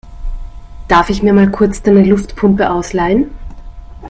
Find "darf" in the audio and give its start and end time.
0.87-1.11